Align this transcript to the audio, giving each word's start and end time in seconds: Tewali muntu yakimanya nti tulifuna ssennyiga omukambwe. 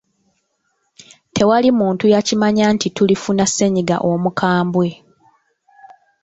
Tewali 1.33 1.69
muntu 1.79 2.05
yakimanya 2.13 2.65
nti 2.75 2.87
tulifuna 2.97 3.43
ssennyiga 3.49 3.95
omukambwe. 4.11 4.87